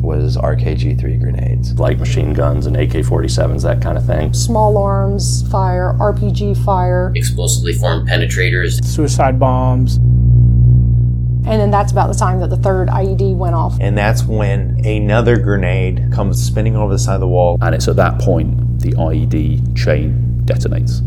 [0.00, 1.78] was RKG 3 grenades.
[1.78, 4.32] light machine guns and AK 47s, that kind of thing.
[4.34, 8.84] small arms fire, RPG fire, explosively formed penetrators.
[8.84, 9.96] suicide bombs.
[9.96, 13.76] and then that's about the time that the third IED went off.
[13.80, 17.58] And that's when another grenade comes spinning over the side of the wall.
[17.60, 21.00] And it's at that point the IED chain detonates.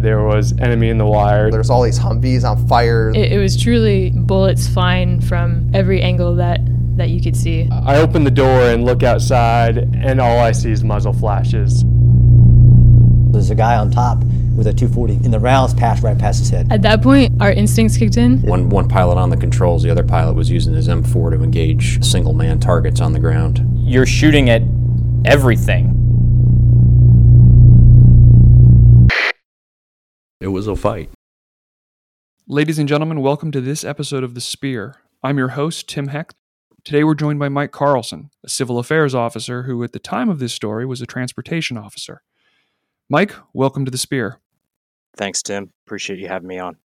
[0.00, 1.50] There was enemy in the wire.
[1.50, 3.10] There's all these Humvees on fire.
[3.10, 6.60] It, it was truly bullets flying from every angle that,
[6.98, 7.68] that you could see.
[7.70, 11.84] I open the door and look outside, and all I see is muzzle flashes.
[13.32, 14.22] There's a guy on top
[14.56, 16.66] with a 240, and the rounds passed right past his head.
[16.72, 18.42] At that point, our instincts kicked in.
[18.42, 22.04] One, one pilot on the controls, the other pilot was using his M4 to engage
[22.04, 23.64] single man targets on the ground.
[23.76, 24.62] You're shooting at
[25.24, 25.94] everything.
[30.40, 31.10] It was a fight.
[32.48, 34.96] Ladies and gentlemen, welcome to this episode of The Spear.
[35.22, 36.32] I'm your host, Tim Heck.
[36.88, 40.38] Today we're joined by Mike Karlson, a civil affairs officer who, at the time of
[40.38, 42.22] this story, was a transportation officer.
[43.10, 44.40] Mike, welcome to The Spear.
[45.14, 45.70] Thanks, Tim.
[45.86, 46.78] Appreciate you having me on.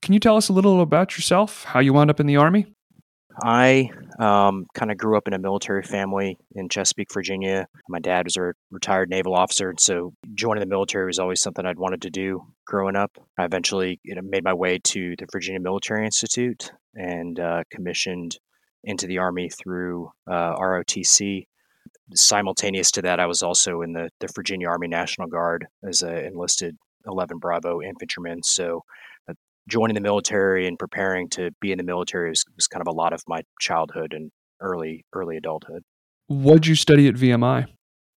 [0.00, 2.72] Can you tell us a little about yourself, how you wound up in the Army?
[3.42, 7.66] I um, kind of grew up in a military family in Chesapeake, Virginia.
[7.86, 11.66] My dad was a retired naval officer, and so joining the military was always something
[11.66, 13.10] I'd wanted to do growing up.
[13.36, 18.38] I eventually you know, made my way to the Virginia Military Institute and uh, commissioned
[18.84, 21.46] into the Army through uh, ROTC.
[22.14, 26.16] Simultaneous to that, I was also in the, the Virginia Army National Guard as an
[26.16, 28.42] enlisted 11 Bravo infantryman.
[28.42, 28.82] So
[29.28, 29.34] uh,
[29.68, 32.96] joining the military and preparing to be in the military was, was kind of a
[32.96, 34.30] lot of my childhood and
[34.60, 35.82] early early adulthood.
[36.26, 37.66] What'd you study at VMI?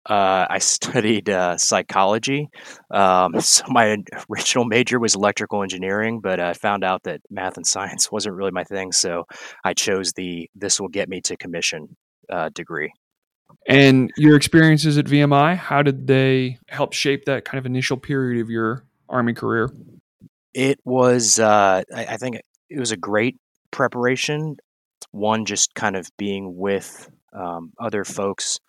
[0.06, 2.50] Uh, I studied uh, psychology.
[2.92, 3.98] Um, so my
[4.30, 8.52] original major was electrical engineering, but I found out that math and science wasn't really
[8.52, 8.92] my thing.
[8.92, 9.26] So
[9.64, 11.96] I chose the "this will get me to commission"
[12.30, 12.92] uh, degree.
[13.68, 18.42] And your experiences at VMI, how did they help shape that kind of initial period
[18.42, 19.72] of your Army career?
[20.54, 23.38] It was, uh, I, I think, it was a great
[23.72, 24.58] preparation.
[25.12, 28.60] One, just kind of being with um, other folks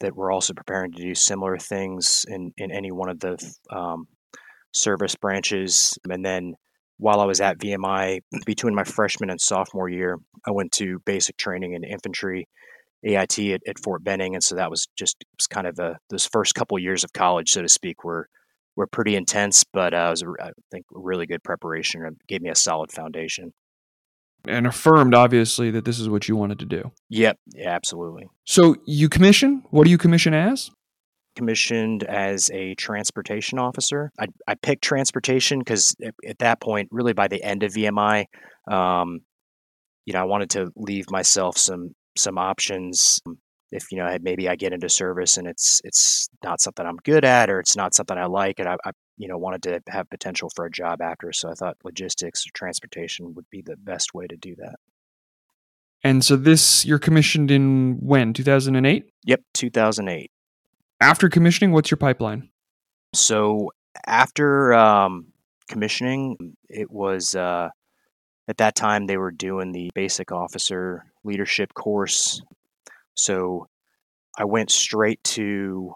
[0.00, 3.38] that were also preparing to do similar things in, in any one of the
[3.70, 4.06] um,
[4.72, 5.96] service branches.
[6.08, 6.54] And then
[6.98, 11.36] while I was at VMI, between my freshman and sophomore year, I went to basic
[11.36, 12.48] training in infantry,
[13.04, 14.34] AIT at, at Fort Benning.
[14.34, 17.50] And so that was just was kind of a, those first couple years of college,
[17.50, 18.28] so to speak, were
[18.76, 22.56] were pretty intense, but uh, was, I think, really good preparation and gave me a
[22.56, 23.52] solid foundation.
[24.46, 26.92] And affirmed, obviously, that this is what you wanted to do.
[27.08, 28.28] Yep, yeah, absolutely.
[28.44, 29.62] So you commission.
[29.70, 30.70] What do you commission as?
[31.36, 34.12] Commissioned as a transportation officer.
[34.20, 38.26] I, I picked transportation because at, at that point, really by the end of VMI,
[38.70, 39.20] um,
[40.06, 43.20] you know, I wanted to leave myself some some options.
[43.72, 47.24] If you know, maybe I get into service and it's it's not something I'm good
[47.24, 50.10] at, or it's not something I like, and I, I you know wanted to have
[50.10, 51.32] potential for a job after.
[51.32, 54.76] So I thought logistics or transportation would be the best way to do that.
[56.02, 59.10] And so this you're commissioned in when 2008.
[59.24, 60.30] Yep, 2008.
[61.00, 62.50] After commissioning, what's your pipeline?
[63.14, 63.70] So
[64.06, 65.32] after um,
[65.68, 67.70] commissioning, it was uh,
[68.48, 72.42] at that time they were doing the basic officer leadership course.
[73.14, 73.68] So
[74.36, 75.94] I went straight to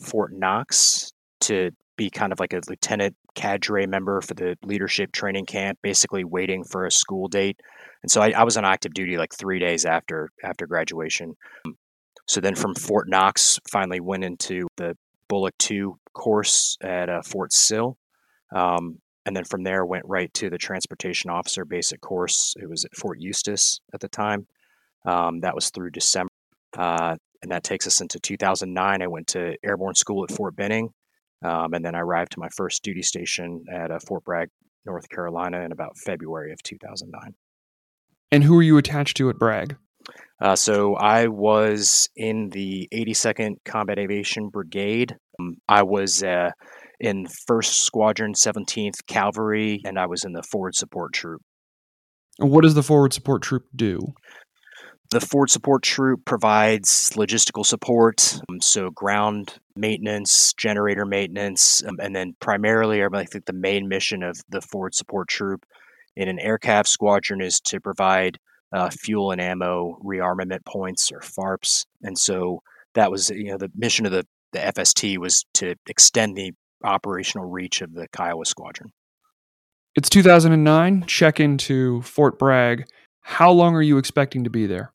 [0.00, 5.46] Fort Knox to be kind of like a lieutenant cadre member for the leadership training
[5.46, 7.60] camp, basically waiting for a school date.
[8.02, 11.34] And so I, I was on active duty like three days after after graduation.
[12.26, 14.96] So then from Fort Knox, finally went into the
[15.28, 17.98] BOLC 2 course at uh, Fort Sill.
[18.54, 22.54] Um, and then from there went right to the transportation officer basic course.
[22.60, 24.46] It was at Fort Eustis at the time.
[25.06, 26.30] Um, that was through December.
[26.76, 29.02] Uh, and that takes us into 2009.
[29.02, 30.90] I went to airborne school at Fort Benning.
[31.44, 34.48] Um, and then I arrived to my first duty station at uh, Fort Bragg,
[34.86, 37.34] North Carolina in about February of 2009.
[38.32, 39.76] And who were you attached to at Bragg?
[40.40, 45.16] Uh, so I was in the 82nd Combat Aviation Brigade.
[45.38, 46.50] Um, I was uh,
[47.00, 51.42] in 1st Squadron, 17th Cavalry, and I was in the Forward Support Troop.
[52.38, 54.00] What does the Forward Support Troop do?
[55.14, 62.16] The Forward Support Troop provides logistical support, um, so ground maintenance, generator maintenance, um, and
[62.16, 65.64] then primarily, I think the main mission of the Forward Support Troop
[66.16, 68.40] in an aircraft squadron is to provide
[68.72, 71.86] uh, fuel and ammo rearmament points or FARPs.
[72.02, 72.64] And so
[72.94, 77.48] that was, you know, the mission of the, the FST was to extend the operational
[77.48, 78.90] reach of the Kiowa squadron.
[79.94, 81.04] It's 2009.
[81.06, 82.86] Check into Fort Bragg.
[83.20, 84.90] How long are you expecting to be there?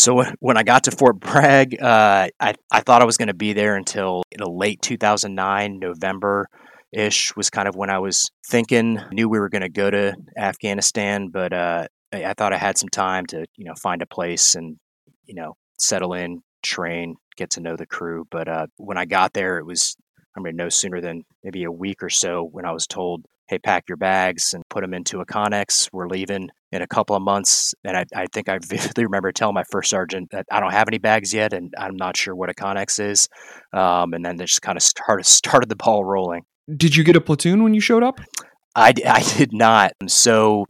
[0.00, 3.34] So when I got to Fort Bragg, uh, I I thought I was going to
[3.34, 6.48] be there until you know, late 2009, November
[6.90, 8.98] ish was kind of when I was thinking.
[9.12, 12.78] Knew we were going to go to Afghanistan, but uh, I, I thought I had
[12.78, 14.78] some time to you know find a place and
[15.26, 18.24] you know settle in, train, get to know the crew.
[18.30, 19.96] But uh, when I got there, it was
[20.34, 23.58] I mean no sooner than maybe a week or so when I was told hey,
[23.58, 25.90] pack your bags and put them into a Connex.
[25.92, 27.74] We're leaving in a couple of months.
[27.84, 30.88] And I, I think I vividly remember telling my first sergeant that I don't have
[30.88, 33.28] any bags yet and I'm not sure what a Connex is.
[33.72, 36.42] Um, and then they just kind of started, started the ball rolling.
[36.74, 38.20] Did you get a platoon when you showed up?
[38.76, 39.92] I, I did not.
[40.06, 40.66] So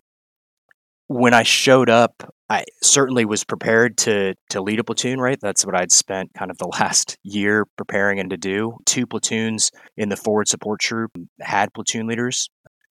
[1.09, 5.39] when I showed up, I certainly was prepared to to lead a platoon, right?
[5.41, 8.79] That's what I'd spent kind of the last year preparing and to do.
[8.87, 11.11] Two platoons in the forward support troop
[11.41, 12.49] had platoon leaders.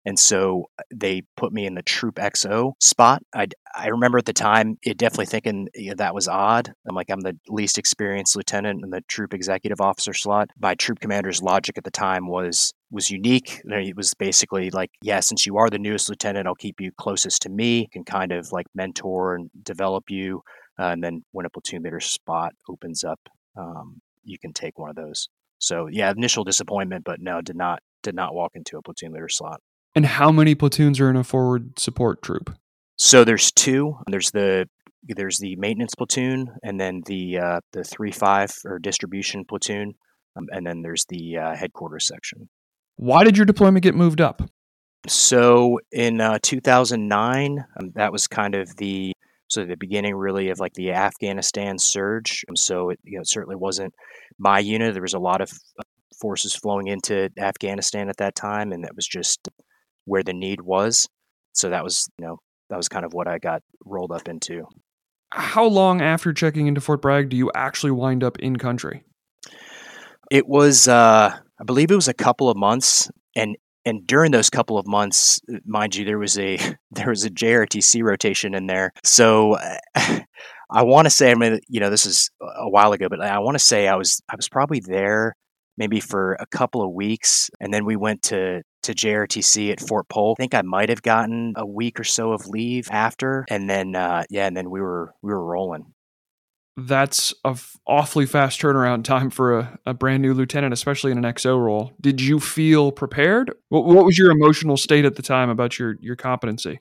[0.09, 3.21] And so uh, they put me in the Troop XO spot.
[3.35, 3.45] I,
[3.75, 5.67] I remember at the time it definitely thinking
[5.97, 6.73] that was odd.
[6.88, 10.50] I'm like, I'm the least experienced lieutenant in the Troop Executive Officer slot.
[10.59, 13.61] My troop commander's logic at the time was was unique.
[13.63, 17.44] It was basically like, yeah, since you are the newest lieutenant, I'll keep you closest
[17.44, 20.41] to me, can kind of like mentor and develop you.
[20.79, 23.19] Uh, and then when a platoon leader spot opens up,
[23.56, 25.29] um, you can take one of those.
[25.59, 29.29] So yeah, initial disappointment, but no, did not did not walk into a platoon leader
[29.29, 29.61] slot.
[29.95, 32.56] And how many platoons are in a forward support troop?
[32.97, 33.97] So there's two.
[34.07, 34.68] There's the
[35.03, 39.95] there's the maintenance platoon, and then the uh, the three five or distribution platoon,
[40.36, 42.50] um, and then there's the uh, headquarters section.
[42.97, 44.41] Why did your deployment get moved up?
[45.07, 49.13] So in uh, 2009, um, that was kind of the
[49.47, 52.45] so the beginning really of like the Afghanistan surge.
[52.50, 53.94] Um, so it you know, certainly wasn't
[54.38, 54.94] my unit.
[54.94, 55.83] There was a lot of uh,
[56.19, 59.47] forces flowing into Afghanistan at that time, and that was just
[60.09, 61.07] where the need was.
[61.53, 62.39] So that was, you know,
[62.69, 64.65] that was kind of what I got rolled up into.
[65.31, 69.03] How long after checking into Fort Bragg do you actually wind up in country?
[70.31, 74.50] It was, uh, I believe it was a couple of months, and and during those
[74.50, 76.57] couple of months, mind you, there was a
[76.91, 78.91] there was a JRTC rotation in there.
[79.03, 79.57] So
[79.95, 83.39] I want to say, I mean, you know, this is a while ago, but I
[83.39, 85.35] want to say I was I was probably there
[85.79, 90.07] maybe for a couple of weeks, and then we went to to JRTC at Fort
[90.09, 90.37] Polk.
[90.39, 93.95] I think I might have gotten a week or so of leave after, and then
[93.95, 95.93] uh, yeah, and then we were we were rolling.
[96.77, 101.17] That's a f- awfully fast turnaround time for a, a brand new lieutenant, especially in
[101.17, 101.91] an XO role.
[101.99, 103.51] Did you feel prepared?
[103.67, 106.79] What, what was your emotional state at the time about your your competency?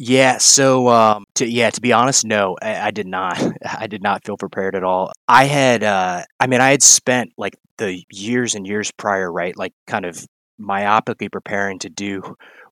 [0.00, 3.42] Yeah, so um, to yeah, to be honest, no, I, I, did not.
[3.66, 5.10] I did not feel prepared at all.
[5.26, 9.56] I had, uh, I mean, I had spent like the years and years prior, right,
[9.56, 10.24] like kind of
[10.60, 12.22] myopically preparing to do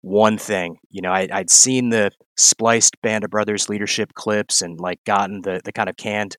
[0.03, 0.79] one thing.
[0.91, 5.43] You know, I, would seen the spliced Band of Brothers leadership clips and like gotten
[5.43, 6.37] the the kind of canned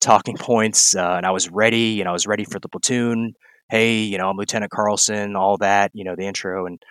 [0.00, 1.90] talking points, uh, and I was ready.
[1.90, 3.34] You know, I was ready for the platoon.
[3.68, 5.90] Hey, you know, I'm Lieutenant Karlson, all that.
[5.92, 6.82] You know, the intro, and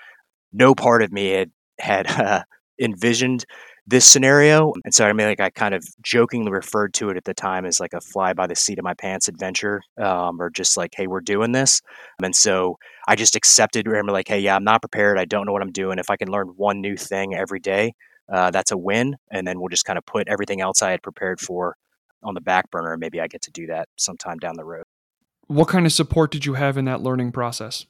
[0.53, 2.43] no part of me had had uh,
[2.79, 3.45] envisioned
[3.87, 4.71] this scenario.
[4.85, 7.65] And so I mean, like I kind of jokingly referred to it at the time
[7.65, 10.91] as like a fly by the seat of my pants adventure, um, or just like,
[10.95, 11.81] hey, we're doing this.
[12.23, 13.87] And so I just accepted.
[13.87, 15.17] Remember, like, hey, yeah, I'm not prepared.
[15.17, 15.97] I don't know what I'm doing.
[15.97, 17.93] If I can learn one new thing every day,
[18.31, 19.15] uh, that's a win.
[19.31, 21.75] And then we'll just kind of put everything else I had prepared for
[22.21, 22.95] on the back burner.
[22.97, 24.83] Maybe I get to do that sometime down the road.
[25.47, 27.87] What kind of support did you have in that learning process?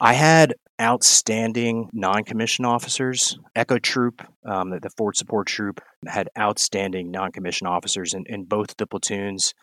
[0.00, 3.38] I had outstanding non-commissioned officers.
[3.56, 8.86] Echo Troop, um, the, Forward Support Troop, had outstanding non-commissioned officers in, in both the
[8.86, 9.54] platoons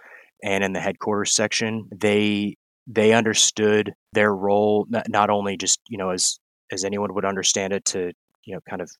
[0.43, 1.87] and in the headquarters section.
[1.95, 2.55] They
[2.87, 6.37] they understood their role not, not only just you know as
[6.71, 8.11] as anyone would understand it to
[8.43, 8.91] you know kind of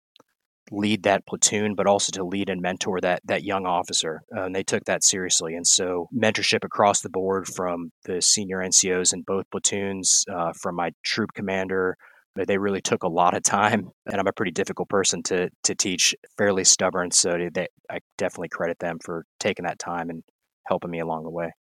[0.72, 4.22] lead that platoon, but also to lead and mentor that that young officer.
[4.36, 5.56] Uh, and they took that seriously.
[5.56, 10.76] And so mentorship across the board from the senior NCOs in both platoons, uh, from
[10.76, 11.98] my troop commander.
[12.36, 15.76] They really took a lot of time, and I'm a pretty difficult person to to
[15.76, 16.14] teach.
[16.38, 20.22] Fairly stubborn, so they, I definitely credit them for taking that time and
[20.68, 21.54] helping me along the way.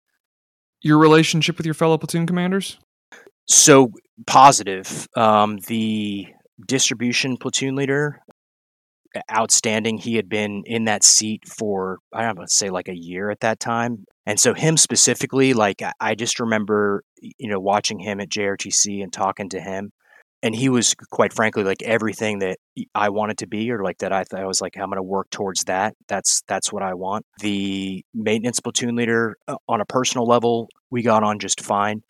[0.82, 2.78] Your relationship with your fellow platoon commanders?
[3.46, 3.92] So
[4.26, 5.08] positive.
[5.16, 6.26] Um, the
[6.66, 8.20] distribution platoon leader
[9.32, 9.98] outstanding.
[9.98, 13.40] He had been in that seat for I don't know, say like a year at
[13.40, 18.28] that time, and so him specifically, like I just remember, you know, watching him at
[18.28, 19.90] JRTC and talking to him,
[20.42, 22.58] and he was quite frankly like everything that
[22.94, 25.02] I wanted to be, or like that I thought I was like I'm going to
[25.02, 25.94] work towards that.
[26.08, 27.26] That's that's what I want.
[27.40, 32.02] The maintenance platoon leader, uh, on a personal level, we got on just fine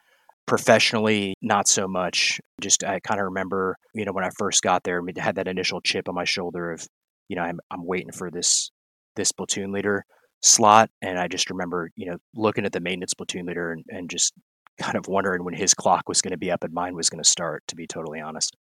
[0.47, 2.41] professionally not so much.
[2.61, 5.49] Just i kind of remember you know when i first got there I had that
[5.49, 6.87] initial chip on my shoulder of
[7.29, 8.71] you know i'm, I'm waiting for this
[9.17, 10.05] this platoon leader
[10.41, 14.09] slot and i just remember you know looking at the maintenance platoon leader and, and
[14.09, 14.33] just
[14.79, 17.23] kind of wondering when his clock was going to be up and mine was going
[17.23, 18.57] to start to be totally honest.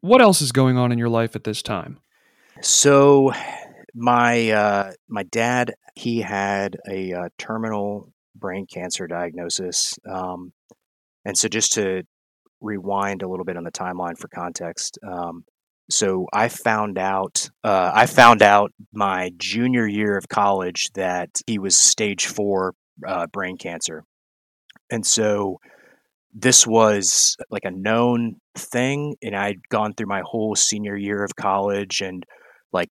[0.00, 2.00] What else is going on in your life at this time?
[2.60, 3.32] So
[3.94, 10.52] my uh, my dad he had a uh, terminal brain cancer diagnosis um,
[11.24, 12.02] and so, just to
[12.60, 15.44] rewind a little bit on the timeline for context, um,
[15.90, 21.58] so I found out uh, I found out my junior year of college that he
[21.58, 22.74] was stage four
[23.06, 24.04] uh, brain cancer,
[24.90, 25.58] and so
[26.34, 31.36] this was like a known thing, and I'd gone through my whole senior year of
[31.36, 32.24] college and
[32.72, 32.88] like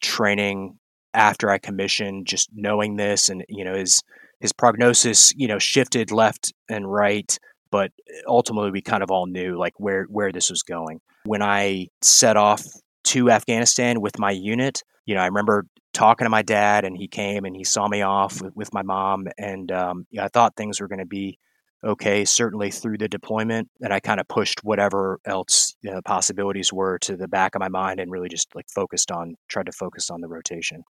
[0.00, 0.78] training
[1.14, 4.02] after I commissioned, just knowing this, and you know his
[4.40, 7.38] his prognosis, you know, shifted left and right
[7.70, 7.92] but
[8.26, 11.00] ultimately we kind of all knew like where where this was going.
[11.24, 12.64] When I set off
[13.04, 17.08] to Afghanistan with my unit, you know, I remember talking to my dad, and he
[17.08, 20.56] came and he saw me off with, with my mom, and um, yeah, I thought
[20.56, 21.38] things were going to be
[21.84, 26.72] okay, certainly through the deployment, and I kind of pushed whatever else you know, possibilities
[26.72, 29.72] were to the back of my mind, and really just like focused on tried to
[29.72, 30.82] focus on the rotation.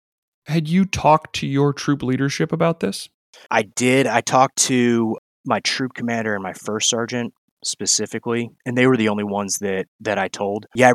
[0.46, 3.08] Had you talked to your troop leadership about this?
[3.50, 4.06] I did.
[4.06, 7.32] I talked to my troop commander and my first sergeant
[7.64, 10.66] specifically and they were the only ones that that I told.
[10.74, 10.92] Yeah,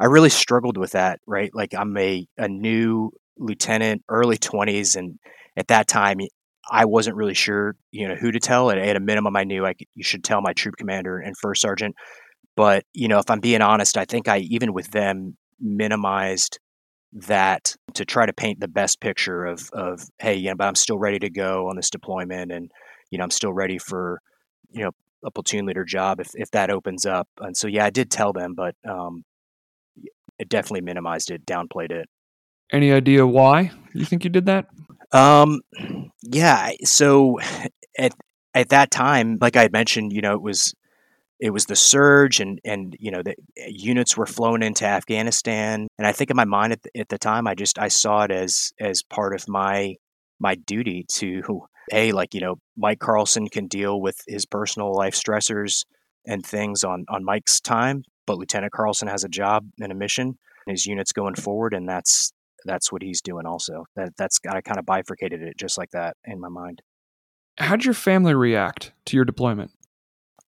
[0.00, 1.50] I, really struggled with that, right?
[1.54, 5.18] Like I'm a a new lieutenant, early 20s and
[5.56, 6.18] at that time
[6.70, 8.70] I wasn't really sure, you know, who to tell.
[8.70, 11.36] At, at a minimum I knew I could, you should tell my troop commander and
[11.36, 11.94] first sergeant.
[12.56, 16.58] But, you know, if I'm being honest, I think I even with them minimized
[17.12, 20.74] that to try to paint the best picture of of hey, you know, but I'm
[20.74, 22.70] still ready to go on this deployment and
[23.12, 24.20] you know, I'm still ready for,
[24.70, 24.90] you know,
[25.24, 27.28] a platoon leader job if, if that opens up.
[27.38, 29.24] And so, yeah, I did tell them, but um,
[30.38, 32.08] it definitely minimized it, downplayed it.
[32.72, 34.66] Any idea why you think you did that?
[35.12, 35.60] Um,
[36.22, 36.70] yeah.
[36.84, 37.38] So
[37.98, 38.12] at
[38.54, 40.74] at that time, like I had mentioned, you know, it was
[41.38, 45.86] it was the surge, and and you know the eh, units were flown into Afghanistan,
[45.98, 48.22] and I think in my mind at the, at the time, I just I saw
[48.22, 49.96] it as as part of my
[50.40, 55.14] my duty to a like you know Mike Karlson can deal with his personal life
[55.14, 55.84] stressors
[56.26, 60.38] and things on on Mike's time, but Lieutenant Karlson has a job and a mission,
[60.66, 62.32] and his unit's going forward, and that's
[62.64, 63.84] that's what he's doing also.
[63.96, 66.82] That that's I kind of bifurcated it just like that in my mind.
[67.58, 69.72] How did your family react to your deployment?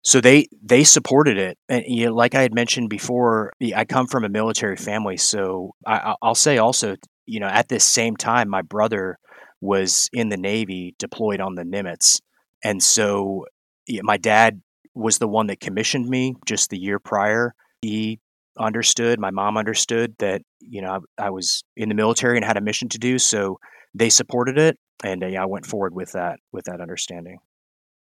[0.03, 4.07] So they they supported it, and you know, like I had mentioned before, I come
[4.07, 6.97] from a military family, so I, I'll say also,
[7.27, 9.19] you know, at this same time, my brother
[9.65, 12.21] was in the Navy deployed on the Nimitz.
[12.63, 13.47] And so
[13.87, 14.61] yeah, my dad
[14.95, 17.55] was the one that commissioned me just the year prior.
[17.83, 18.21] He
[18.59, 22.57] understood, my mom understood that, you know, I, I was in the military and had
[22.57, 23.19] a mission to do.
[23.19, 23.59] So
[23.95, 24.79] they supported it.
[25.03, 27.39] And uh, yeah, I went forward with that, with that understanding.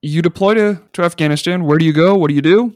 [0.02, 1.64] You deploy to, to Afghanistan.
[1.64, 2.14] Where do you go?
[2.14, 2.74] What do you do?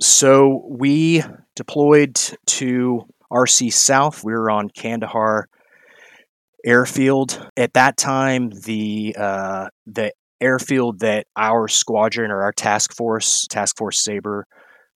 [0.00, 1.22] So we
[1.56, 4.22] deployed to RC South.
[4.22, 5.48] We were on Kandahar
[6.64, 7.46] airfield.
[7.56, 13.76] At that time, the uh, the airfield that our squadron or our task force, Task
[13.76, 14.44] Force Sabre,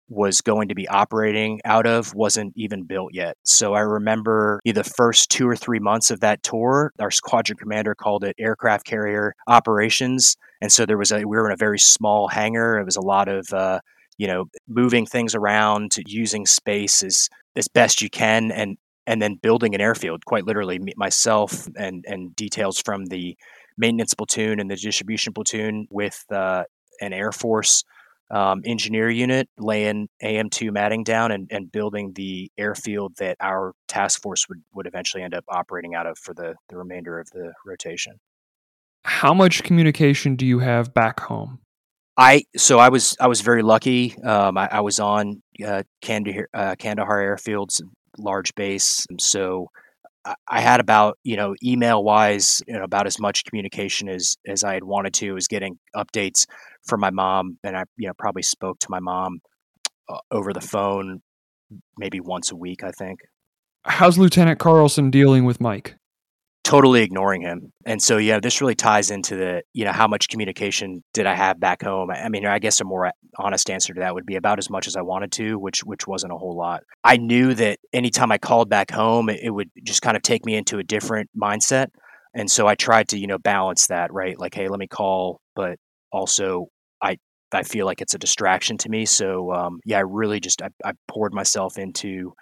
[0.08, 3.36] was going to be operating out of wasn't even built yet.
[3.44, 7.94] So I remember the first two or three months of that tour, our squadron commander
[7.94, 10.36] called it aircraft carrier operations.
[10.60, 12.78] And so there was a, we were in a very small hangar.
[12.78, 13.80] It was a lot of, uh,
[14.16, 18.52] you know, moving things around, using space as, as best you can.
[18.52, 23.36] And and then building an airfield, quite literally, myself and and details from the
[23.78, 26.64] maintenance platoon and the distribution platoon with uh,
[27.00, 27.84] an Air Force
[28.30, 34.20] um, engineer unit laying AM2 matting down and, and building the airfield that our task
[34.20, 37.52] force would, would eventually end up operating out of for the, the remainder of the
[37.64, 38.18] rotation.
[39.04, 41.60] How much communication do you have back home?
[42.16, 44.16] I so I was I was very lucky.
[44.22, 47.82] Um, I, I, was on uh, Kandahar, uh, Kandahar airfields
[48.18, 49.06] large base.
[49.10, 49.68] And so
[50.48, 54.64] I had about, you know, email wise, you know, about as much communication as, as
[54.64, 55.32] I had wanted to.
[55.32, 56.46] was getting updates
[56.86, 57.58] from my mom.
[57.62, 59.40] And I, you know, probably spoke to my mom
[60.08, 61.20] uh, over the phone
[61.98, 63.20] maybe once a week, I think.
[63.84, 65.96] How's Lieutenant Karlson dealing with Mike?
[66.66, 67.72] Totally ignoring him.
[67.84, 71.32] And so, yeah, this really ties into the, you know, how much communication did I
[71.32, 72.10] have back home?
[72.10, 74.88] I mean, I guess a more honest answer to that would be about as much
[74.88, 76.82] as I wanted to, which which wasn't a whole lot.
[77.04, 80.56] I knew that anytime I called back home, it, would just kind of take me
[80.56, 81.86] into a different mindset.
[82.34, 84.36] And so I tried to, you know, balance that, right?
[84.36, 85.78] Like, hey, let me call, but
[86.10, 86.66] also
[87.00, 87.18] I
[87.52, 89.06] I feel like it's a distraction to me.
[89.06, 92.32] So um, yeah, I really just I, I poured myself into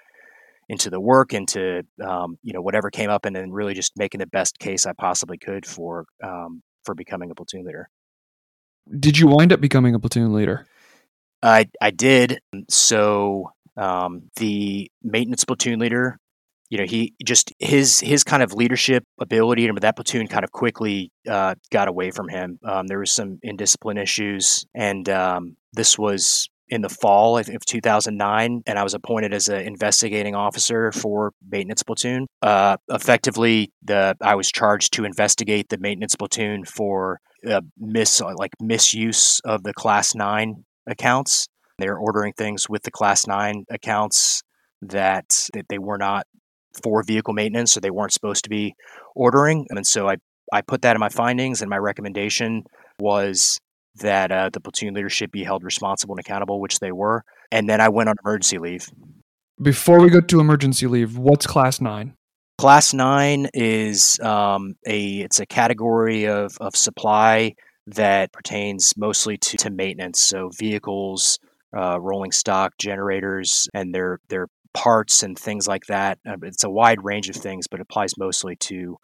[0.69, 4.21] into the work, into um, you know whatever came up, and then really just making
[4.21, 7.89] the best case I possibly could for um, for becoming a platoon leader.
[8.99, 10.67] Did you wind up becoming a platoon leader?
[11.43, 12.41] I I did.
[12.69, 16.19] So um, the maintenance platoon leader,
[16.71, 20.53] you know, he just his his kind of leadership ability and that platoon kind of
[20.53, 22.59] quickly uh, got away from him.
[22.65, 28.63] Um, there was some indiscipline issues, and um, this was in the fall of 2009,
[28.67, 32.27] and I was appointed as an investigating officer for maintenance platoon.
[32.43, 38.51] Uh, effectively, the I was charged to investigate the maintenance platoon for uh, mis like
[38.61, 41.47] misuse of the Class Nine accounts.
[41.79, 44.43] They're ordering things with the Class Nine accounts
[44.83, 46.27] that, that they were not
[46.83, 48.75] for vehicle maintenance, so they weren't supposed to be
[49.15, 49.67] ordering.
[49.71, 50.17] And so I
[50.53, 52.65] I put that in my findings, and my recommendation
[52.99, 53.61] was
[53.97, 57.25] that uh, the platoon leadership be held responsible and accountable, which they were.
[57.51, 58.89] And then I went on emergency leave.
[59.61, 62.15] Before we go to emergency leave, what's Class Nine?
[62.59, 67.55] Class Nine is um, a it's a category of of supply
[67.87, 71.39] that pertains mostly to, to maintenance, so vehicles,
[71.77, 76.19] uh, rolling stock, generators, and their their parts and things like that.
[76.27, 78.97] Uh, it's a wide range of things, but applies mostly to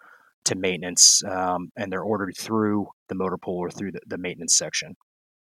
[0.46, 4.54] to maintenance, um, and they're ordered through the motor pool or through the, the maintenance
[4.54, 4.96] section.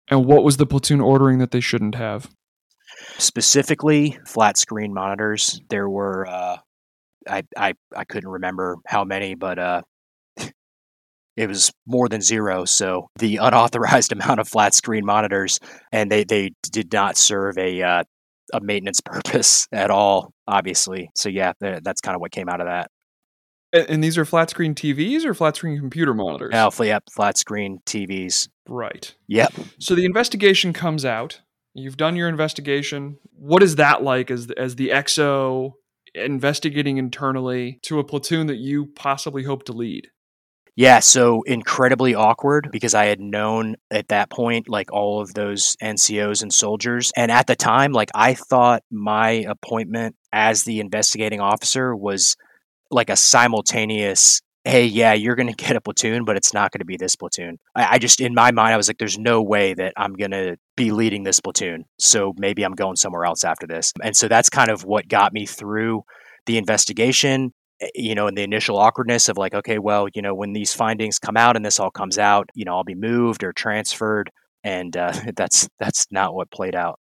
[0.09, 2.29] And what was the platoon ordering that they shouldn't have?
[3.17, 5.61] Specifically, flat screen monitors.
[5.69, 6.57] There were uh,
[7.27, 9.81] I, I I couldn't remember how many, but uh,
[11.37, 12.65] it was more than zero.
[12.65, 15.59] So the unauthorized amount of flat screen monitors,
[15.91, 18.03] and they they did not serve a uh,
[18.53, 20.33] a maintenance purpose at all.
[20.47, 22.89] Obviously, so yeah, that's kind of what came out of that.
[23.71, 26.51] And these are flat screen TVs or flat screen computer monitors?
[26.51, 28.49] No, yep, flat screen TVs.
[28.67, 29.13] Right.
[29.27, 29.53] Yep.
[29.79, 31.41] So the investigation comes out.
[31.75, 33.19] You've done your investigation.
[33.31, 35.73] What is that like as as the XO
[36.15, 40.07] investigating internally to a platoon that you possibly hope to lead?
[40.75, 45.75] Yeah, so incredibly awkward because I had known at that point like all of those
[45.83, 47.11] NCOs and soldiers.
[47.17, 52.37] And at the time, like I thought my appointment as the investigating officer was
[52.91, 56.79] like a simultaneous hey yeah you're going to get a platoon but it's not going
[56.79, 59.41] to be this platoon I, I, just in my mind i was like there's no
[59.41, 63.43] way that i'm going to be leading this platoon so maybe i'm going somewhere else
[63.43, 66.03] after this and so that's kind of what got me through
[66.45, 70.33] the investigation eh, you know, in the initial awkwardness of like, okay, well, you know,
[70.33, 73.43] when these findings come out and this all comes out, you know, I'll be moved
[73.43, 74.31] or transferred,
[74.63, 76.99] and uh, that's that's not what played out.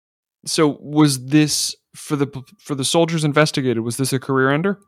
[0.45, 2.27] So, was this for the
[2.59, 3.83] for the soldiers investigated?
[3.83, 4.79] Was this a career ender?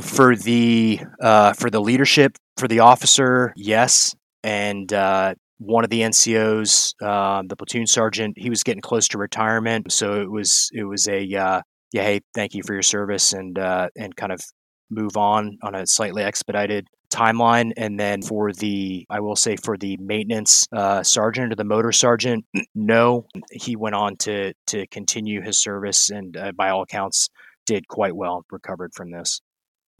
[0.00, 6.00] For the uh, for the leadership, for the officer, yes, and uh, one of the
[6.00, 10.84] NCOs, uh, the platoon sergeant, he was getting close to retirement, so it was it
[10.84, 11.60] was a uh,
[11.92, 14.40] yeah, hey, thank you for your service, and uh, and kind of
[14.88, 17.72] move on on a slightly expedited timeline.
[17.76, 21.92] And then for the, I will say for the maintenance uh, sergeant or the motor
[21.92, 27.28] sergeant, no, he went on to to continue his service, and uh, by all accounts,
[27.66, 29.42] did quite well, recovered from this.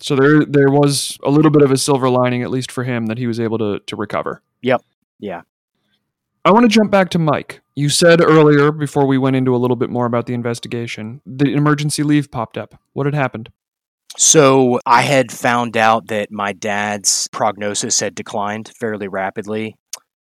[0.02, 3.06] So there there was a little bit of a silver lining, at least for him,
[3.06, 4.42] that he was able to to recover.
[4.62, 4.82] Yep.
[5.18, 5.42] Yeah.
[6.44, 7.60] I want to jump back to Mike.
[7.76, 11.54] You said earlier, before we went into a little bit more about the investigation, the
[11.54, 12.74] emergency leave popped up.
[12.94, 13.50] What had happened?
[14.16, 19.76] So I had found out that my dad's prognosis had declined fairly rapidly,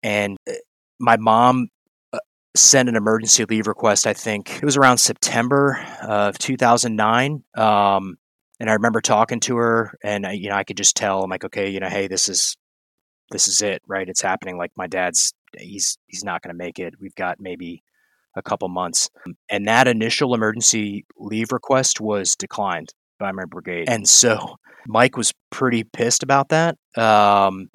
[0.02, 0.52] and uh,
[1.00, 1.68] my mom
[2.12, 2.18] uh,
[2.54, 4.06] sent an emergency leave request.
[4.06, 7.42] I think it was around September of 2009.
[7.56, 8.16] Um,
[8.64, 11.44] and I remember talking to her, and you know, I could just tell, I'm like,
[11.44, 12.56] okay, you know, hey, this is
[13.30, 14.08] this is it, right?
[14.08, 14.56] It's happening.
[14.56, 16.94] Like my dad's, he's he's not going to make it.
[16.98, 17.82] We've got maybe
[18.34, 19.10] a couple months,
[19.50, 25.34] and that initial emergency leave request was declined by my brigade, and so Mike was
[25.50, 26.78] pretty pissed about that.
[26.96, 27.68] Um,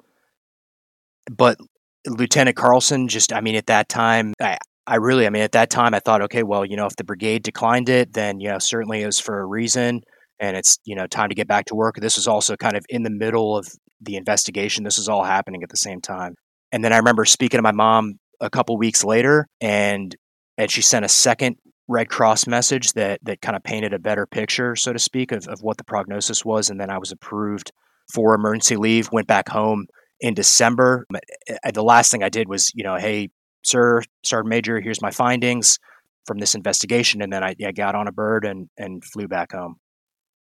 [1.30, 1.56] but
[2.04, 5.70] Lieutenant Karlson, just, I mean, at that time, I, I really, I mean, at that
[5.70, 8.58] time, I thought, okay, well, you know, if the brigade declined it, then you know,
[8.58, 10.02] certainly it was for a reason
[10.40, 12.84] and it's you know time to get back to work this was also kind of
[12.88, 13.68] in the middle of
[14.00, 16.34] the investigation this was all happening at the same time
[16.72, 20.16] and then i remember speaking to my mom a couple weeks later and
[20.58, 21.56] and she sent a second
[21.90, 25.48] Red Cross message that that kind of painted a better picture, so to speak, of,
[25.48, 26.70] of what the prognosis was.
[26.70, 27.72] And then I was approved
[28.14, 29.86] for emergency leave, went back home
[30.20, 31.04] in December.
[31.12, 33.30] Eh, eh, the last thing I did was, you know, hey,
[33.64, 35.80] sir, Sergeant Major, here's my findings
[36.26, 37.22] from this investigation.
[37.22, 39.76] And then I, I got on a bird and, and flew back home.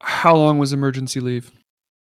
[0.02, 1.52] How long was emergency leave?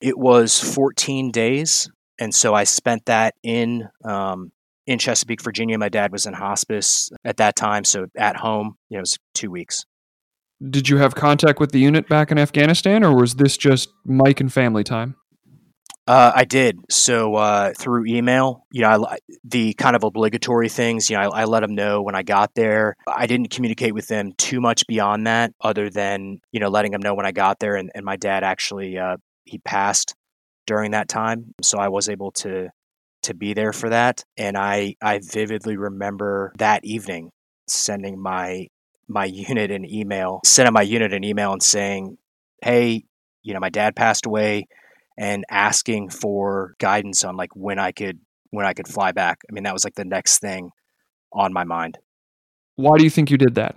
[0.02, 1.90] It was 14 days.
[2.20, 4.52] And so I spent that in um,
[4.88, 5.78] in Chesapeake, Virginia.
[5.78, 9.18] My dad was in hospice at that time, so at home, you know, it was
[9.34, 9.86] two weeks.
[10.70, 14.40] Did you have contact with the unit back in Afghanistan, or was this just Mike
[14.40, 15.16] and family time?
[16.08, 16.80] Uh, I did.
[16.90, 21.42] So uh, through email, you know, I, the kind of obligatory things, you know, I,
[21.42, 22.96] I, let them know when I got there.
[23.08, 27.02] I didn't communicate with them too much beyond that, other than you know letting them
[27.02, 27.76] know when I got there.
[27.76, 30.14] And, and my dad actually uh, he passed
[30.68, 32.70] during that time, so I was able to
[33.24, 34.24] to be there for that.
[34.38, 37.32] And I I vividly remember that evening
[37.68, 38.68] sending my
[39.08, 42.18] my unit an email, sending my unit an email and saying,
[42.64, 43.06] "Hey,
[43.42, 44.68] you know, my dad passed away,"
[45.18, 48.20] and asking for guidance on like when I could
[48.52, 49.40] when I could fly back.
[49.50, 50.72] I mean, that was like the next thing
[51.34, 51.98] on my mind.
[52.76, 53.76] Why do you think you did that?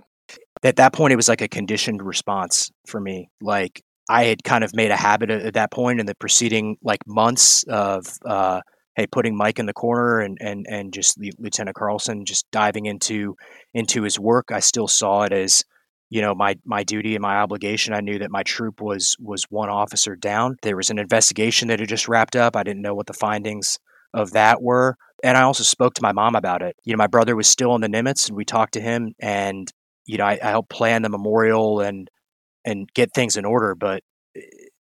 [0.63, 3.29] At that point, it was like a conditioned response for me.
[3.41, 6.99] Like I had kind of made a habit at that point in the preceding like
[7.07, 8.61] months of uh,
[8.95, 13.35] hey, putting Mike in the corner and and and just Lieutenant Karlson just diving into
[13.73, 14.51] into his work.
[14.51, 15.63] I still saw it as
[16.09, 17.93] you know my my duty and my obligation.
[17.93, 20.57] I knew that my troop was was one officer down.
[20.61, 22.55] There was an investigation that had just wrapped up.
[22.55, 23.77] I didn't know what the findings
[24.13, 24.95] of that were.
[25.23, 26.75] And I also spoke to my mom about it.
[26.83, 29.71] You know, my brother was still in the Nimitz and we talked to him and
[30.05, 32.09] you know, I, I helped plan the memorial and
[32.65, 34.03] and get things in order, but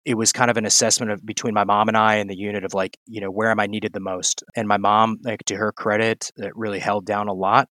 [0.04, 2.64] it was kind of an assessment of between my mom and I and the unit
[2.64, 4.44] of like, you know, where am I needed the most?
[4.54, 7.68] And my mom, like to her credit, that really held down a lot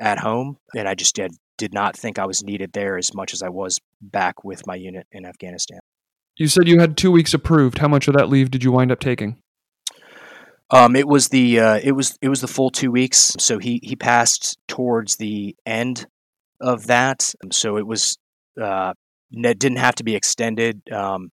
[0.00, 0.56] at home.
[0.74, 3.48] And I just did did not think I was needed there as much as I
[3.48, 5.80] was back with my unit in Afghanistan.
[6.36, 7.78] You said you had two weeks approved.
[7.78, 9.40] How much of that leave did you wind up taking?
[10.70, 13.34] Um, it was the uh, it was it was the full two weeks.
[13.38, 16.06] So he he passed towards the end
[16.60, 17.32] of that.
[17.52, 18.18] So it was
[18.60, 18.92] uh,
[19.32, 20.82] didn't have to be extended.
[20.92, 21.30] Um,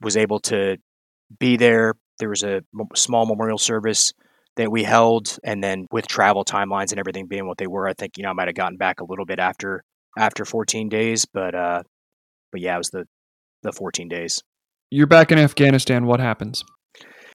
[0.00, 0.76] was able to
[1.38, 1.94] be there.
[2.18, 2.62] There was a
[2.94, 4.12] small memorial service
[4.56, 7.92] that we held, and then with travel timelines and everything being what they were, I
[7.94, 9.82] think you know I might have gotten back a little bit after
[10.18, 11.82] after 14 days, but uh,
[12.52, 13.04] but yeah, it was the
[13.62, 14.42] the 14 days.
[14.90, 16.06] You're back in Afghanistan.
[16.06, 16.64] What happens?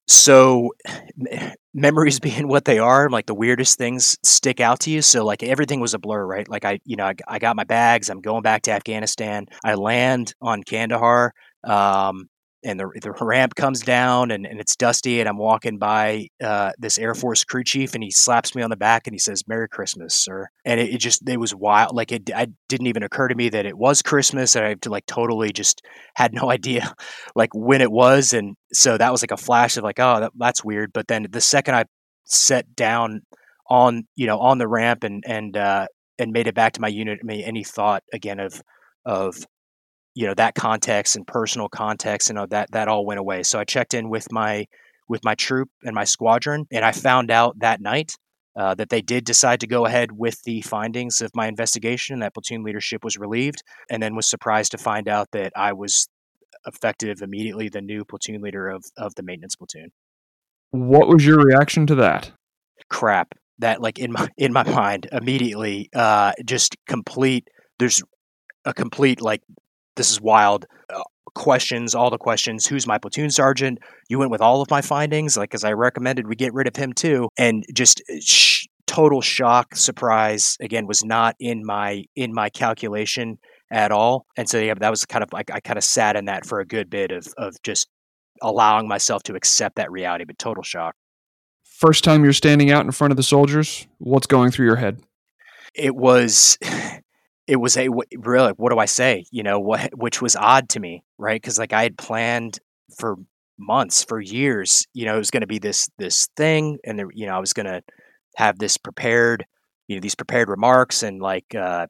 [0.07, 0.71] So,
[1.73, 5.01] memories being what they are, like the weirdest things stick out to you.
[5.01, 6.47] So, like everything was a blur, right?
[6.47, 8.09] Like I, you know, I, I got my bags.
[8.09, 9.45] I'm going back to Afghanistan.
[9.63, 11.33] I land on Kandahar.
[11.63, 12.27] Um,
[12.63, 16.71] and the, the ramp comes down and, and it's dusty and i'm walking by uh,
[16.77, 19.47] this air force crew chief and he slaps me on the back and he says
[19.47, 20.47] merry christmas sir.
[20.65, 23.49] And it, it just it was wild like it I didn't even occur to me
[23.49, 25.81] that it was christmas and i like totally just
[26.15, 26.93] had no idea
[27.35, 30.31] like when it was and so that was like a flash of like oh that,
[30.37, 30.91] that's weird.
[30.93, 31.85] But then the second i
[32.25, 33.21] set down
[33.69, 35.87] on you know on the ramp and and uh
[36.19, 38.61] and made it back to my unit I mean, any thought again of
[39.05, 39.45] of
[40.15, 43.43] you know that context and personal context and you know, that that all went away.
[43.43, 44.65] So i checked in with my
[45.07, 48.13] with my troop and my squadron and i found out that night
[48.57, 52.33] uh, that they did decide to go ahead with the findings of my investigation that
[52.33, 56.07] platoon leadership was relieved and then was surprised to find out that i was
[56.65, 59.91] effective immediately the new platoon leader of, of the maintenance platoon.
[60.71, 62.31] What was your reaction to that?
[62.89, 63.33] Crap.
[63.59, 67.47] That like in my in my mind immediately uh just complete
[67.79, 68.01] there's
[68.65, 69.41] a complete like
[69.95, 70.65] this is wild.
[70.93, 71.01] Uh,
[71.33, 72.65] questions, all the questions.
[72.65, 73.79] Who's my platoon sergeant?
[74.09, 76.75] You went with all of my findings, like as I recommended, we get rid of
[76.75, 80.57] him too, and just uh, sh- total shock, surprise.
[80.59, 83.37] Again, was not in my in my calculation
[83.71, 86.25] at all, and so yeah, that was kind of like I kind of sat in
[86.25, 87.87] that for a good bit of of just
[88.41, 90.95] allowing myself to accept that reality, but total shock.
[91.63, 95.01] First time you're standing out in front of the soldiers, what's going through your head?
[95.73, 96.57] It was
[97.51, 99.25] it was a really what do I say?
[99.29, 101.39] You know what, which was odd to me, right?
[101.39, 102.59] Because like I had planned
[102.97, 103.17] for
[103.59, 104.87] months, for years.
[104.93, 107.39] You know, it was going to be this this thing, and there, you know, I
[107.39, 107.81] was going to
[108.37, 109.45] have this prepared,
[109.89, 111.87] you know, these prepared remarks and like uh,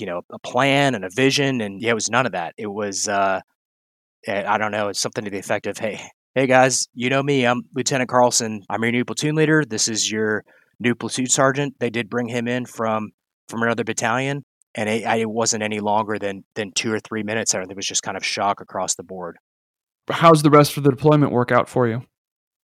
[0.00, 2.54] you know a plan and a vision, and yeah, it was none of that.
[2.56, 3.42] It was uh,
[4.26, 6.00] eh, I don't know, it's something to the effect of, hey,
[6.34, 8.62] hey guys, you know me, I'm Lieutenant Karlson.
[8.70, 9.62] I'm your new platoon leader.
[9.62, 10.42] This is your
[10.80, 11.74] new platoon sergeant.
[11.80, 13.10] They did bring him in from
[13.46, 14.42] from another battalion
[14.76, 17.54] and it, it, wasn't any longer than than two or three minutes.
[17.54, 19.38] I think it was just kind of shock across the board.
[20.08, 22.02] How's the rest of the deployment work out for you?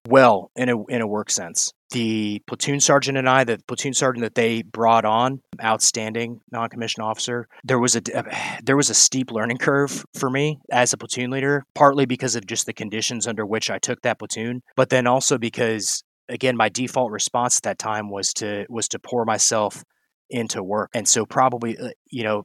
[0.08, 1.72] well in a in a work sense.
[1.90, 7.46] The platoon sergeant and I, the platoon sergeant that they brought on, outstanding non-commissioned officer.
[7.64, 8.02] There was a
[8.62, 12.46] there was a steep learning curve for me as a platoon leader, partly because of
[12.46, 16.68] just the conditions under which I took that platoon, but then also because again my
[16.68, 19.84] default response at that time was to was to pour myself
[20.32, 20.90] into work.
[20.94, 22.44] And so probably uh, you know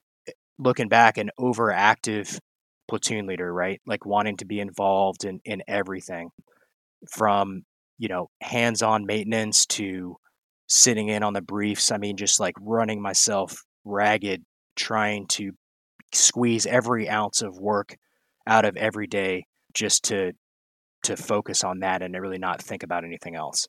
[0.60, 2.40] looking back an overactive
[2.88, 3.82] platoon leader, right?
[3.88, 6.30] Like wanting to be involved in in everything
[7.12, 7.64] from
[7.98, 10.18] you know hands-on maintenance to
[10.68, 14.44] sitting in on the briefs i mean just like running myself ragged
[14.76, 15.52] trying to
[16.14, 17.96] squeeze every ounce of work
[18.48, 20.34] out of every day just to
[21.04, 23.68] to focus on that and really not think about anything else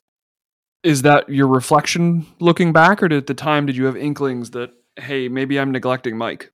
[0.83, 4.51] is that your reflection looking back or did, at the time did you have inklings
[4.51, 6.51] that hey maybe i'm neglecting mike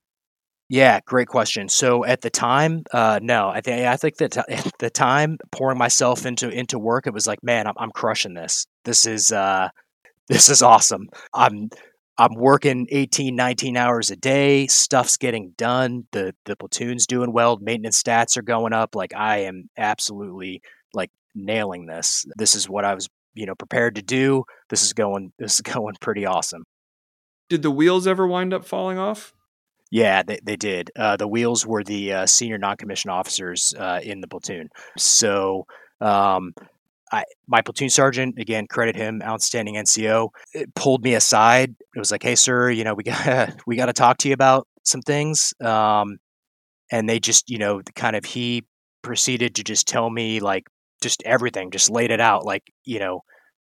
[0.68, 1.70] yeah, great question.
[1.70, 5.78] So at the time, uh, no, I think I think that at the time, pouring
[5.78, 8.66] myself into into work, it was like, man, I'm, I'm crushing this.
[8.84, 9.70] This is uh,
[10.28, 11.10] this is awesome.
[11.34, 11.70] I'm
[12.18, 14.68] I'm working 18, 19 hours a day.
[14.68, 16.08] Stuff's getting done.
[16.12, 17.58] The the platoon's doing well.
[17.58, 18.96] Maintenance stats are going up.
[18.96, 20.62] Like I am absolutely
[20.94, 22.26] like nailing this.
[22.38, 24.43] This is what I was, you know, prepared to do.
[24.69, 26.63] This is going this is going pretty awesome.
[27.50, 29.34] Did the wheels ever wind up falling off?
[29.91, 30.89] Yeah, they, they did.
[30.98, 34.69] Uh, the wheels were the uh, senior non-commissioned officers uh, in the platoon.
[34.98, 35.67] So
[36.02, 36.54] um,
[37.12, 40.30] I, my platoon sergeant, again, credit him, outstanding NCO,
[40.76, 41.76] pulled me aside.
[41.95, 44.34] It was like, "Hey, sir, you know, we got we got to talk to you
[44.34, 46.17] about some things." Um,
[46.91, 48.63] and they just, you know, kind of he
[49.02, 50.67] proceeded to just tell me like
[51.06, 53.22] just everything, just laid it out, like you know,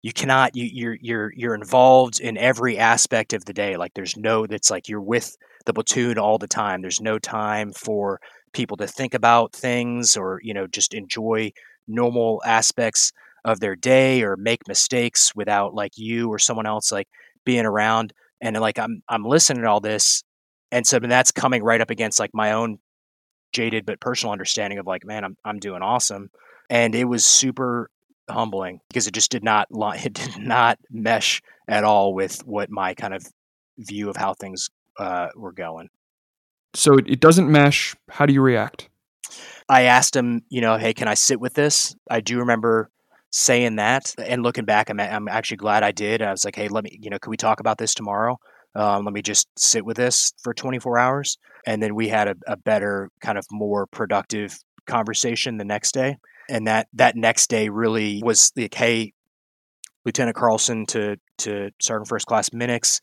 [0.04, 3.78] you cannot you you're you're you're involved in every aspect of the day.
[3.78, 6.82] Like there's no that's like you're with the platoon all the time.
[6.82, 8.20] There's no time for
[8.54, 11.52] people to think about things or, you know, just enjoy
[11.88, 13.12] normal aspects
[13.46, 17.08] of their day or make mistakes without like you or someone else like
[17.46, 18.14] being around.
[18.42, 20.24] And like I'm I'm listening to all this
[20.72, 22.80] and so mean, that's coming right up against like my own
[23.54, 26.30] jaded but personal understanding of like, man, I'm I'm doing awesome.
[26.72, 27.92] And it was super
[28.28, 32.96] humbling because it just did not it did not mesh at all with what my
[32.96, 33.24] kind of
[33.78, 35.90] view of how things uh, were going.
[36.74, 37.96] So it doesn't mesh.
[38.10, 38.90] How do you react?
[39.68, 41.96] I asked him, you know, hey, can I sit with this?
[42.10, 42.90] I do remember
[43.32, 46.22] saying that, and looking back, I'm I'm actually glad I did.
[46.22, 48.38] I was like, hey, let me, you know, can we talk about this tomorrow?
[48.76, 52.36] Um, let me just sit with this for 24 hours, and then we had a,
[52.48, 54.58] a better, kind of more productive
[54.88, 56.18] conversation the next day.
[56.52, 59.14] And that that next day really was like, hey,
[60.06, 63.00] Lieutenant Karlson to to Sergeant First Class Minix,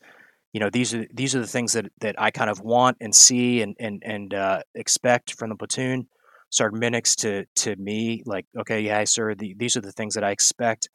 [0.53, 3.13] you know these are these are the things that that I kind of want and
[3.13, 6.07] see and and and uh, expect from the platoon.
[6.51, 10.23] Sergeant Minix to to me like okay yeah sir the, these are the things that
[10.23, 10.89] I expect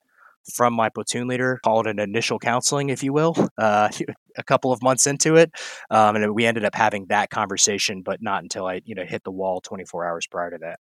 [0.53, 1.61] from my platoon leader.
[1.65, 3.35] Called an initial counseling, if you will.
[3.57, 3.89] Uh,
[4.37, 5.51] a couple of months into it,
[5.89, 9.23] um, and we ended up having that conversation, but not until I you know hit
[9.23, 10.81] the wall 24 hours prior to that.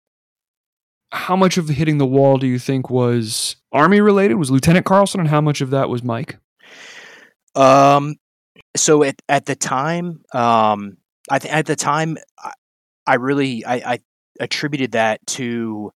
[1.12, 4.37] How much of hitting the wall do you think was Army related?
[4.37, 6.38] Was Lieutenant Karlson, and how much of that was Mike?
[7.55, 8.16] Um,
[8.77, 10.96] so at at the time, um,
[11.31, 12.53] I th- at the time, I,
[13.07, 13.98] I really I, I
[14.40, 15.92] attributed that to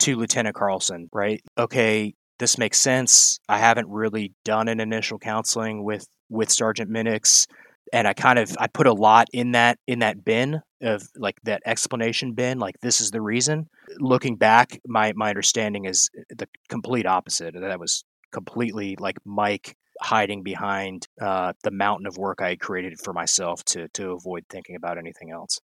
[0.00, 1.08] to Lieutenant Karlson.
[1.12, 1.42] Right?
[1.56, 3.38] Okay, this makes sense.
[3.48, 7.46] I haven't really done an initial counseling with with Sergeant Minix,
[7.92, 11.36] and I kind of I put a lot in that in that bin of like
[11.44, 12.58] that explanation bin.
[12.58, 13.68] Like this is the reason.
[13.98, 17.54] Looking back, my my understanding is the complete opposite.
[17.58, 22.98] That was completely like Mike hiding behind uh, the mountain of work I had created
[23.00, 25.58] for myself to to avoid thinking about anything else.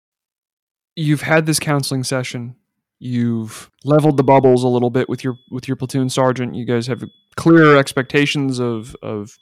[0.97, 2.57] You've had this counseling session.
[2.99, 6.55] You've leveled the bubbles a little bit with your with your platoon sergeant.
[6.55, 7.05] You guys have
[7.37, 9.37] clearer expectations of of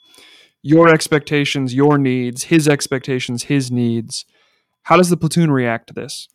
[0.61, 4.25] your expectations, your needs, his expectations, his needs.
[4.83, 6.27] How does the platoon react to this?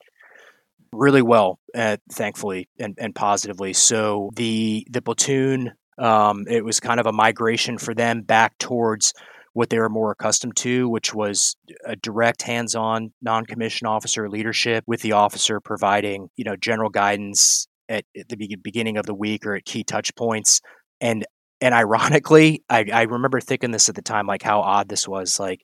[0.93, 3.75] Really well, uh, thankfully, and, and positively.
[3.75, 9.13] So the the platoon um, it was kind of a migration for them back towards
[9.53, 15.03] what they were more accustomed to, which was a direct hands-on non-commissioned officer leadership with
[15.03, 19.57] the officer providing, you know, general guidance at, at the beginning of the week or
[19.57, 20.61] at key touch points.
[21.01, 21.27] And
[21.61, 25.41] and ironically, I, I remember thinking this at the time, like how odd this was.
[25.41, 25.63] Like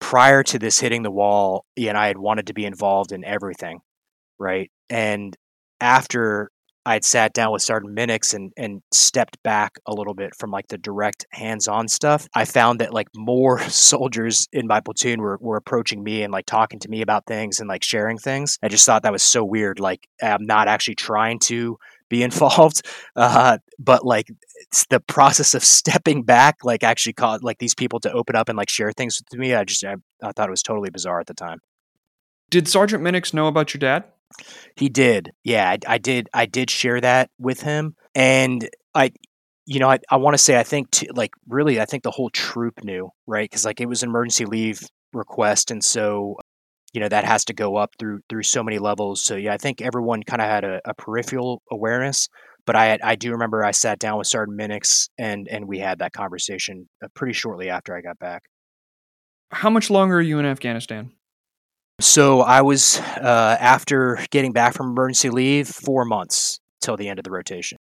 [0.00, 3.80] prior to this hitting the wall, and I had wanted to be involved in everything,
[4.38, 4.70] right?
[4.90, 5.36] And
[5.80, 6.50] after
[6.86, 10.52] I had sat down with Sergeant Minix and and stepped back a little bit from
[10.52, 12.28] like the direct hands-on stuff.
[12.32, 16.46] I found that like more soldiers in my platoon were, were approaching me and like
[16.46, 18.56] talking to me about things and like sharing things.
[18.62, 19.80] I just thought that was so weird.
[19.80, 21.76] Like I'm not actually trying to
[22.08, 22.82] be involved.
[23.14, 24.28] Uh, but like
[24.90, 28.56] the process of stepping back, like actually caused like these people to open up and
[28.58, 29.54] like share things with me.
[29.54, 31.60] I just I, I thought it was totally bizarre at the time.
[32.50, 34.04] Did Sergeant Minix know about your dad?
[34.76, 35.32] He did.
[35.44, 36.28] Yeah, I, I did.
[36.34, 39.12] I did share that with him, and I,
[39.64, 42.10] you know, I, I want to say I think t- like really I think the
[42.10, 44.80] whole troop knew right because like it was an emergency leave
[45.12, 46.36] request, and so
[46.96, 49.22] you know that has to go up through through so many levels.
[49.22, 52.26] So yeah, I think everyone kind of had a, a, peripheral awareness,
[52.64, 55.98] but I I do remember I sat down with Sergeant Minix and and we had
[55.98, 58.44] that conversation uh, pretty shortly after I got back.
[59.50, 61.12] How much longer are you in Afghanistan?
[62.00, 67.18] So I was uh, after getting back from emergency leave, four months till the end
[67.18, 67.76] of the rotation.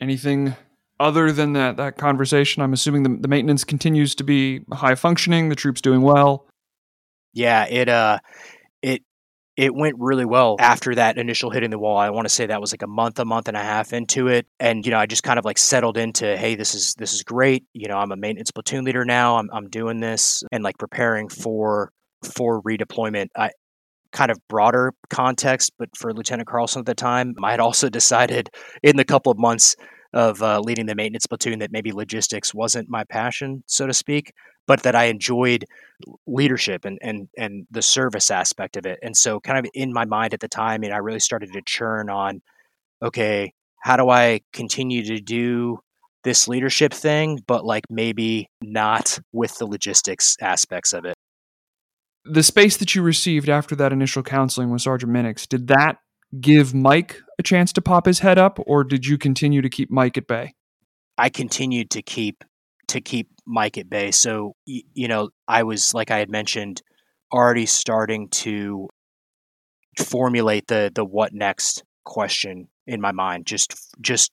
[0.00, 0.56] Anything
[0.98, 2.60] other than that that conversation?
[2.60, 5.48] I'm assuming the, the maintenance continues to be high functioning.
[5.48, 6.48] The troops doing well.
[7.32, 8.18] Yeah, it uh,
[8.82, 9.02] it
[9.56, 11.98] it went really well after that initial hitting the wall.
[11.98, 14.28] I want to say that was like a month, a month and a half into
[14.28, 17.12] it, and you know I just kind of like settled into, hey, this is this
[17.14, 17.64] is great.
[17.74, 19.36] You know, I'm a maintenance platoon leader now.
[19.38, 21.92] I'm I'm doing this and like preparing for
[22.24, 23.28] for redeployment.
[23.36, 23.50] I
[24.12, 28.50] kind of broader context, but for Lieutenant Karlson at the time, I had also decided
[28.82, 29.76] in the couple of months
[30.14, 34.32] of uh, leading the maintenance platoon that maybe logistics wasn't my passion, so to speak,
[34.66, 35.64] but that I enjoyed
[36.26, 38.98] leadership and and and the service aspect of it.
[39.02, 41.62] And so, kind of in my mind at the time, and I really started to
[41.62, 42.42] churn on,
[43.02, 45.78] okay, how do I continue to do
[46.24, 51.16] this leadership thing, but like maybe not with the logistics aspects of it
[52.24, 55.98] the space that you received after that initial counseling with Sergeant Minix, did that
[56.40, 59.90] give Mike a chance to pop his head up, or did you continue to keep
[59.90, 60.54] Mike at bay?
[61.18, 62.44] I continued to keep
[62.92, 64.10] to keep Mike at bay.
[64.10, 66.82] So you know, I was like I had mentioned,
[67.32, 68.88] already starting to
[69.98, 73.46] formulate the the what next question in my mind.
[73.46, 74.30] Just just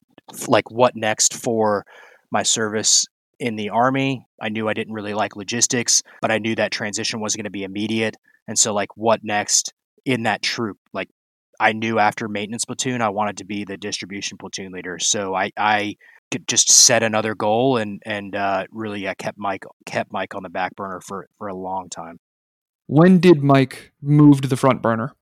[0.48, 1.86] like what next for
[2.32, 3.06] my service
[3.39, 4.26] in the army.
[4.41, 7.50] I knew I didn't really like logistics, but I knew that transition wasn't going to
[7.52, 8.15] be immediate.
[8.48, 9.74] And so, like, what next
[10.06, 10.78] in that troop?
[10.93, 11.10] Like,
[11.60, 14.98] I knew after maintenance platoon, I wanted to be the distribution platoon leader.
[15.00, 15.95] So I, I
[16.48, 20.76] just set another goal and and uh, really kept Mike kept Mike on the back
[20.76, 22.20] burner for for a long time.
[22.88, 25.13] When did Mike move to the front burner?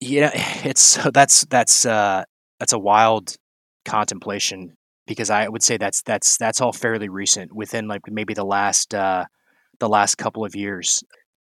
[0.00, 0.30] Yeah,
[0.64, 2.24] it's that's that's uh,
[2.58, 3.36] that's a wild
[3.84, 8.44] contemplation because I would say that's that's that's all fairly recent within like maybe the
[8.44, 9.24] last uh,
[9.78, 11.02] the last couple of years.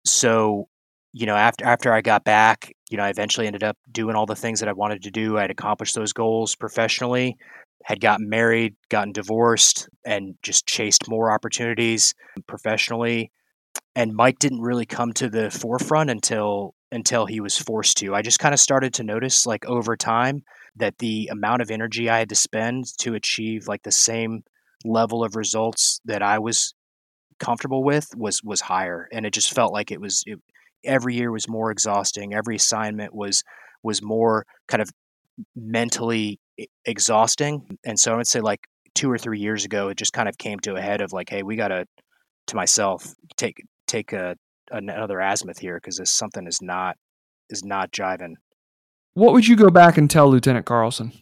[0.05, 0.67] So
[1.13, 4.25] you know after after I got back, you know I eventually ended up doing all
[4.25, 5.37] the things that I wanted to do.
[5.37, 7.37] I had accomplished those goals professionally,
[7.83, 12.13] had gotten married, gotten divorced, and just chased more opportunities
[12.47, 13.31] professionally.
[13.95, 18.13] And Mike didn't really come to the forefront until until he was forced to.
[18.13, 20.43] I just kind of started to notice like over time
[20.75, 24.43] that the amount of energy I had to spend to achieve like the same
[24.85, 26.75] level of results that I was
[27.39, 30.39] comfortable with was was higher and it just felt like it was it,
[30.85, 33.43] every year was more exhausting every assignment was
[33.81, 34.89] was more kind of
[35.55, 36.39] mentally
[36.85, 38.61] exhausting and so i would say like
[38.93, 41.29] two or three years ago it just kind of came to a head of like
[41.29, 41.85] hey we gotta
[42.47, 44.35] to myself take take a
[44.71, 46.95] another azimuth here because this something is not
[47.49, 48.35] is not jiving
[49.13, 51.13] what would you go back and tell Lieutenant Karlson?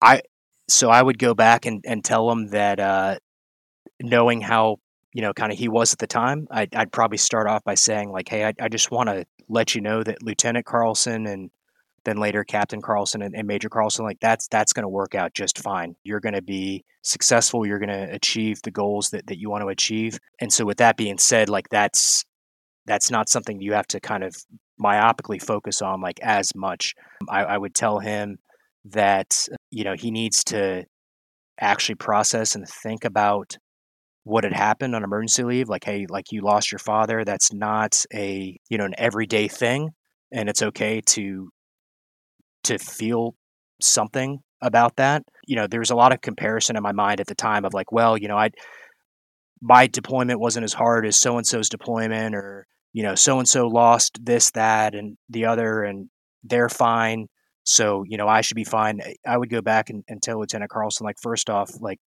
[0.00, 0.22] I
[0.68, 3.18] so I would go back and, and tell him that uh,
[4.00, 4.76] knowing how
[5.12, 7.74] you know kind of he was at the time, I'd, I'd, probably start off by
[7.74, 11.50] saying like, "Hey, I, I just want to let you know that Lieutenant Karlson and
[12.04, 15.34] then later Captain Karlson and, and Major Karlson, like that's that's going to work out
[15.34, 15.94] just fine.
[16.02, 17.66] You're going to be successful.
[17.66, 20.18] You're going to achieve the goals that, that you want to achieve.
[20.40, 22.24] And so, with that being said, like that's
[22.86, 24.34] that's not something you have to kind of
[24.80, 26.94] myopically focus on like as much.
[27.28, 28.38] I, I would tell him
[28.86, 30.84] that you know he needs to
[31.60, 33.58] actually process and think about
[34.24, 38.04] what had happened on emergency leave like hey like you lost your father that's not
[38.14, 39.90] a you know an everyday thing
[40.32, 41.50] and it's okay to
[42.64, 43.34] to feel
[43.80, 47.26] something about that you know there was a lot of comparison in my mind at
[47.26, 48.50] the time of like well you know i
[49.62, 53.48] my deployment wasn't as hard as so and so's deployment or you know, so and
[53.48, 56.08] so lost this, that, and the other, and
[56.42, 57.28] they're fine.
[57.64, 59.00] So, you know, I should be fine.
[59.26, 61.98] I would go back and, and tell Lieutenant Karlson, like, first off, like,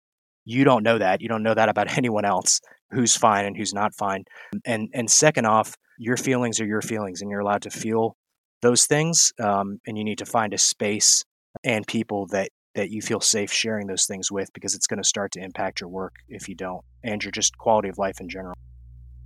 [0.44, 1.20] you don't know that.
[1.20, 2.60] You don't know that about anyone else
[2.90, 4.24] who's fine and who's not fine.
[4.64, 8.16] And and second off, your feelings are your feelings, and you're allowed to feel
[8.62, 11.24] those things, um, and you need to find a space
[11.62, 15.06] and people that that you feel safe sharing those things with because it's going to
[15.06, 18.30] start to impact your work if you don't and your just quality of life in
[18.30, 18.54] general.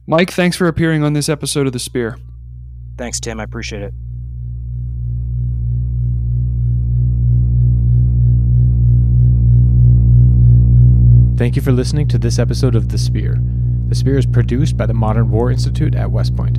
[0.09, 2.19] Mike, thanks for appearing on this episode of The Spear.
[2.99, 3.39] Thanks, Tim.
[3.39, 3.95] I appreciate it.
[11.37, 13.39] Thank you for listening to this episode of The Spear.
[13.89, 16.59] The Spear is produced by the Modern War Institute at West Point.